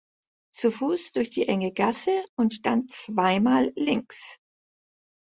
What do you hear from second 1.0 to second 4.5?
durch die enge Gasse und dann zweimal links.